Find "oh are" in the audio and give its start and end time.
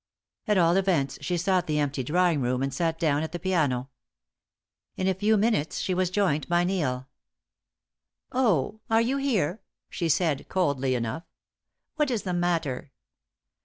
8.31-8.99